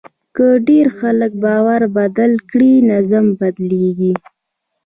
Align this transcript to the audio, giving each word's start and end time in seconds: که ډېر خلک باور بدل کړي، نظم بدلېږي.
که 0.35 0.47
ډېر 0.67 0.87
خلک 0.99 1.31
باور 1.43 1.81
بدل 1.97 2.31
کړي، 2.49 2.73
نظم 2.91 3.25
بدلېږي. 3.39 4.13